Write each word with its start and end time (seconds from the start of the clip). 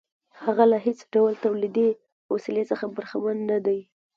هغه 0.43 0.63
له 0.71 0.77
هېڅ 0.85 0.99
ډول 1.13 1.33
تولیدي 1.45 1.89
وسیلې 2.33 2.63
څخه 2.71 2.85
برخمن 2.95 3.37
نه 3.51 3.57
دی 3.65 3.79